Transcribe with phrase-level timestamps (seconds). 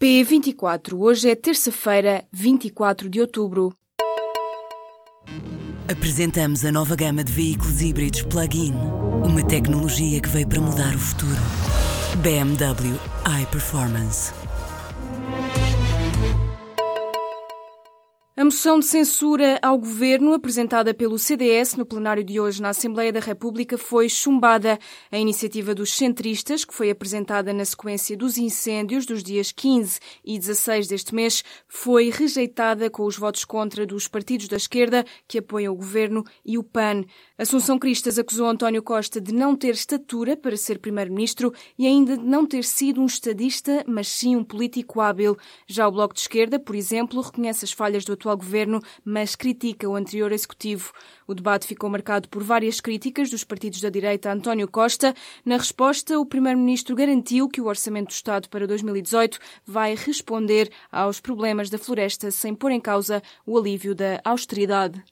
[0.00, 0.96] P24.
[0.96, 3.74] Hoje é terça-feira, 24 de outubro.
[5.90, 8.74] Apresentamos a nova gama de veículos híbridos plug-in.
[9.24, 11.40] Uma tecnologia que veio para mudar o futuro.
[12.22, 12.94] BMW
[13.42, 14.32] iPerformance.
[18.48, 23.12] A moção de censura ao governo apresentada pelo CDS no plenário de hoje na Assembleia
[23.12, 24.78] da República foi chumbada.
[25.12, 30.38] A iniciativa dos centristas, que foi apresentada na sequência dos incêndios dos dias 15 e
[30.38, 35.74] 16 deste mês, foi rejeitada com os votos contra dos partidos da esquerda que apoiam
[35.74, 37.04] o governo e o PAN.
[37.40, 42.24] Assunção Cristas acusou António Costa de não ter estatura para ser primeiro-ministro e ainda de
[42.24, 45.38] não ter sido um estadista, mas sim um político hábil.
[45.64, 49.88] Já o Bloco de Esquerda, por exemplo, reconhece as falhas do atual governo, mas critica
[49.88, 50.92] o anterior executivo.
[51.28, 55.14] O debate ficou marcado por várias críticas dos partidos da direita a António Costa.
[55.44, 61.20] Na resposta, o primeiro-ministro garantiu que o Orçamento do Estado para 2018 vai responder aos
[61.20, 65.04] problemas da floresta sem pôr em causa o alívio da austeridade.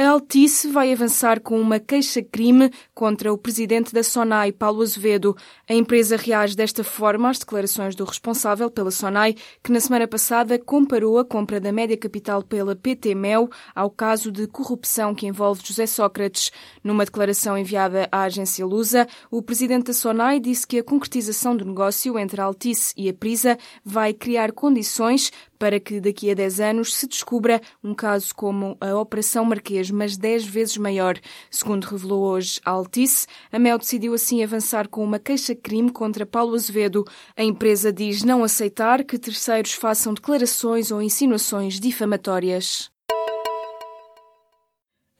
[0.00, 5.36] A Altice vai avançar com uma queixa-crime contra o presidente da SONAI, Paulo Azevedo.
[5.68, 10.58] A empresa reage desta forma às declarações do responsável pela SONAI, que na semana passada
[10.58, 15.60] comparou a compra da média capital pela PT Mel ao caso de corrupção que envolve
[15.62, 16.50] José Sócrates.
[16.82, 21.66] Numa declaração enviada à agência Lusa, o presidente da SONAI disse que a concretização do
[21.66, 26.58] negócio entre a Altice e a Prisa vai criar condições para que daqui a 10
[26.58, 31.18] anos se descubra um caso como a Operação Marquês, mas 10 vezes maior.
[31.50, 36.54] Segundo revelou hoje a Altice, a Mel decidiu assim avançar com uma queixa-crime contra Paulo
[36.54, 37.04] Azevedo.
[37.36, 42.90] A empresa diz não aceitar que terceiros façam declarações ou insinuações difamatórias.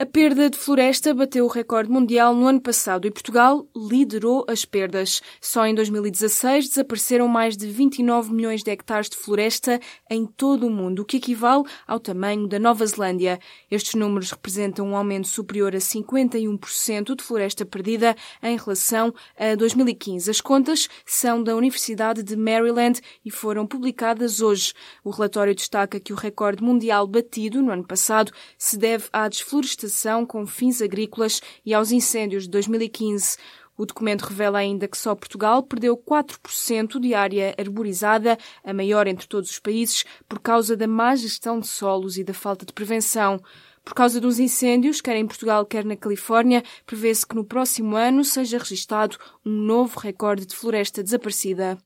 [0.00, 4.64] A perda de floresta bateu o recorde mundial no ano passado e Portugal liderou as
[4.64, 5.20] perdas.
[5.42, 10.70] Só em 2016 desapareceram mais de 29 milhões de hectares de floresta em todo o
[10.70, 13.38] mundo, o que equivale ao tamanho da Nova Zelândia.
[13.70, 20.30] Estes números representam um aumento superior a 51% de floresta perdida em relação a 2015.
[20.30, 24.72] As contas são da Universidade de Maryland e foram publicadas hoje.
[25.04, 29.89] O relatório destaca que o recorde mundial batido no ano passado se deve à desflorestação
[30.26, 33.36] com fins agrícolas e aos incêndios de 2015.
[33.76, 39.26] O documento revela ainda que só Portugal perdeu 4% de área arborizada, a maior entre
[39.26, 43.40] todos os países, por causa da má gestão de solos e da falta de prevenção.
[43.82, 48.22] Por causa dos incêndios, quer em Portugal, quer na Califórnia, prevê-se que no próximo ano
[48.22, 51.78] seja registado um novo recorde de floresta desaparecida.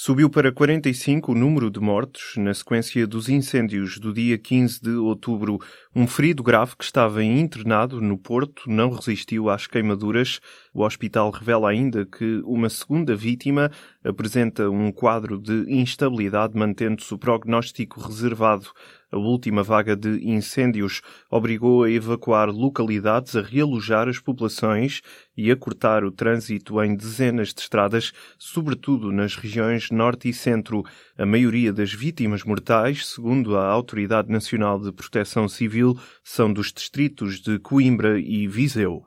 [0.00, 4.90] Subiu para 45 o número de mortos na sequência dos incêndios do dia 15 de
[4.90, 5.58] outubro.
[5.92, 10.38] Um ferido grave que estava internado no Porto não resistiu às queimaduras.
[10.72, 13.72] O hospital revela ainda que uma segunda vítima
[14.04, 18.68] apresenta um quadro de instabilidade, mantendo-se o prognóstico reservado.
[19.10, 25.00] A última vaga de incêndios obrigou a evacuar localidades, a realojar as populações
[25.36, 30.84] e a cortar o trânsito em dezenas de estradas, sobretudo nas regiões norte e centro.
[31.16, 37.40] A maioria das vítimas mortais, segundo a Autoridade Nacional de Proteção Civil, são dos distritos
[37.40, 39.06] de Coimbra e Viseu.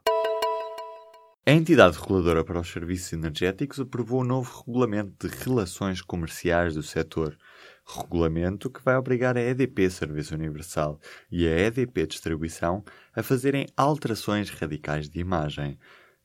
[1.43, 6.75] A entidade reguladora para os serviços energéticos aprovou o um novo regulamento de relações comerciais
[6.75, 7.35] do setor
[7.83, 10.99] regulamento que vai obrigar a EDP Serviço Universal
[11.31, 12.83] e a EDP Distribuição
[13.15, 15.79] a fazerem alterações radicais de imagem.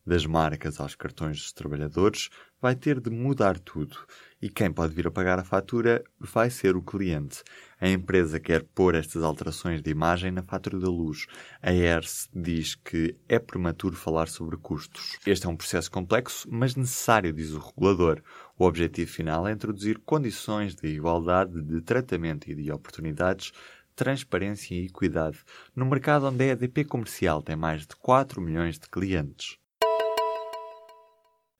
[0.06, 2.30] Das marcas aos cartões dos trabalhadores,
[2.60, 3.96] vai ter de mudar tudo.
[4.40, 7.42] E quem pode vir a pagar a fatura vai ser o cliente.
[7.80, 11.26] A empresa quer pôr estas alterações de imagem na fatura da luz.
[11.60, 15.18] A ERS diz que é prematuro falar sobre custos.
[15.26, 18.22] Este é um processo complexo, mas necessário, diz o regulador.
[18.56, 23.52] O objetivo final é introduzir condições de igualdade de tratamento e de oportunidades
[23.96, 25.38] transparência e equidade
[25.74, 29.58] no mercado onde a EDP comercial tem mais de 4 milhões de clientes.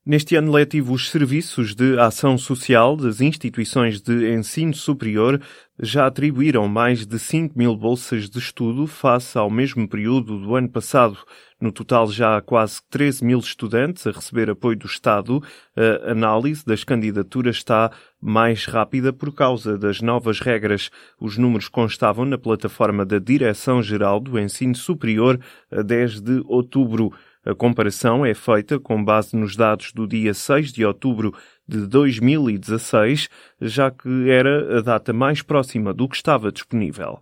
[0.09, 5.43] Neste ano letivo, os serviços de ação social das instituições de ensino superior
[5.83, 10.69] já atribuíram mais de 5 mil bolsas de estudo face ao mesmo período do ano
[10.69, 11.19] passado.
[11.61, 15.43] No total, já há quase 13 mil estudantes a receber apoio do Estado.
[15.77, 20.89] A análise das candidaturas está mais rápida por causa das novas regras.
[21.21, 27.13] Os números constavam na plataforma da Direção-Geral do Ensino Superior a 10 de outubro.
[27.47, 31.33] A comparação é feita com base nos dados do dia 6 de outubro
[31.67, 33.29] de 2016,
[33.61, 37.21] já que era a data mais próxima do que estava disponível.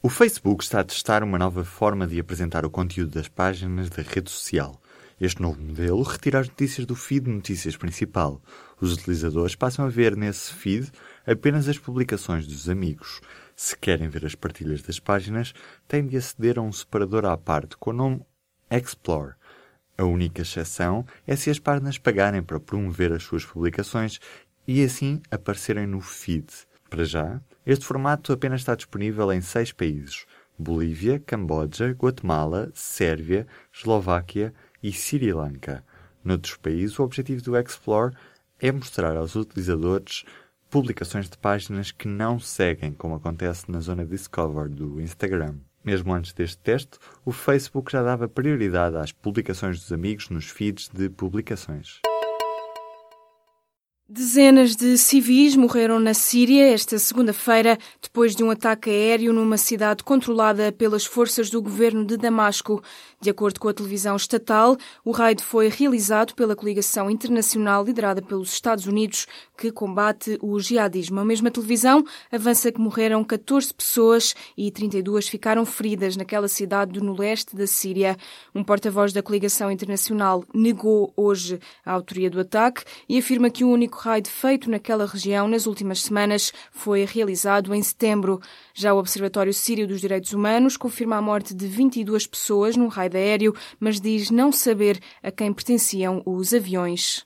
[0.00, 4.04] O Facebook está a testar uma nova forma de apresentar o conteúdo das páginas da
[4.04, 4.80] rede social.
[5.20, 8.40] Este novo modelo retira as notícias do feed notícias principal.
[8.80, 10.92] Os utilizadores passam a ver nesse feed
[11.26, 13.20] apenas as publicações dos amigos.
[13.56, 15.52] Se querem ver as partilhas das páginas,
[15.88, 18.24] têm de aceder a um separador à parte com o nome
[18.76, 19.34] Explore.
[19.96, 24.18] A única exceção é se as páginas pagarem para promover as suas publicações
[24.66, 26.46] e assim aparecerem no feed.
[26.90, 30.26] Para já, este formato apenas está disponível em seis países:
[30.58, 35.84] Bolívia, Camboja, Guatemala, Sérvia, Eslováquia e Sri Lanka.
[36.24, 38.16] Noutros países, o objetivo do Explore
[38.60, 40.24] é mostrar aos utilizadores
[40.70, 45.56] publicações de páginas que não seguem, como acontece na zona Discover do Instagram.
[45.84, 50.88] Mesmo antes deste teste, o Facebook já dava prioridade às publicações dos amigos nos feeds
[50.88, 52.00] de publicações.
[54.06, 60.04] Dezenas de civis morreram na Síria esta segunda-feira depois de um ataque aéreo numa cidade
[60.04, 62.82] controlada pelas forças do governo de Damasco.
[63.18, 68.52] De acordo com a televisão estatal, o raid foi realizado pela coligação internacional liderada pelos
[68.52, 71.20] Estados Unidos que combate o jihadismo.
[71.20, 77.12] A mesma televisão avança que morreram 14 pessoas e 32 ficaram feridas naquela cidade do
[77.14, 78.18] leste da Síria.
[78.54, 83.70] Um porta-voz da coligação internacional negou hoje a autoria do ataque e afirma que o
[83.70, 88.40] único raid feito naquela região nas últimas semanas foi realizado em setembro.
[88.74, 93.16] Já o Observatório Sírio dos Direitos Humanos confirma a morte de 22 pessoas num raid
[93.16, 97.24] aéreo, mas diz não saber a quem pertenciam os aviões.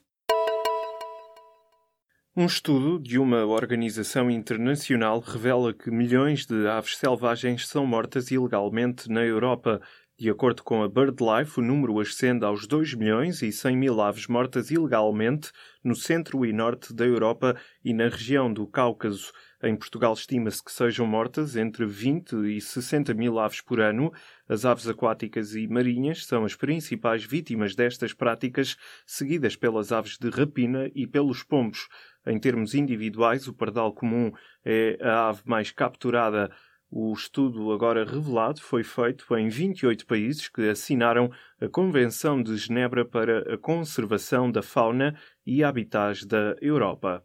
[2.39, 9.09] Um estudo de uma organização internacional revela que milhões de aves selvagens são mortas ilegalmente
[9.09, 9.81] na Europa.
[10.17, 14.27] De acordo com a BirdLife, o número ascende aos 2 milhões e 100 mil aves
[14.27, 15.51] mortas ilegalmente
[15.83, 19.33] no centro e norte da Europa e na região do Cáucaso.
[19.61, 24.13] Em Portugal estima-se que sejam mortas entre 20 e 60 mil aves por ano.
[24.47, 30.29] As aves aquáticas e marinhas são as principais vítimas destas práticas, seguidas pelas aves de
[30.29, 31.89] rapina e pelos pombos.
[32.29, 34.31] Em termos individuais, o pardal comum
[34.63, 36.49] é a ave mais capturada
[36.91, 41.29] o estudo agora revelado foi feito em 28 países que assinaram
[41.61, 45.15] a Convenção de Genebra para a Conservação da Fauna
[45.45, 47.23] e Habitats da Europa.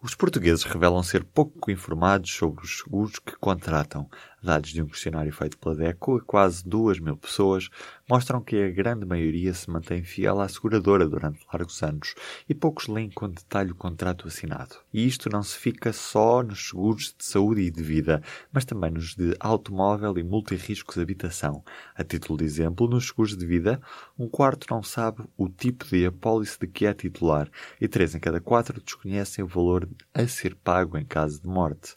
[0.00, 4.08] Os portugueses revelam ser pouco informados sobre os seguros que contratam.
[4.42, 7.68] Dados de um questionário feito pela DECO a quase 2 mil pessoas
[8.08, 12.14] mostram que a grande maioria se mantém fiel à seguradora durante largos anos
[12.48, 14.76] e poucos leem com detalhe o contrato assinado.
[14.92, 18.22] E isto não se fica só nos seguros de saúde e de vida,
[18.52, 21.64] mas também nos de automóvel e multirriscos de habitação.
[21.94, 23.80] A título de exemplo, nos seguros de vida,
[24.18, 27.50] um quarto não sabe o tipo de apólice de que é titular
[27.80, 31.94] e três em cada quatro desconhecem o valor a ser pago em caso de morte.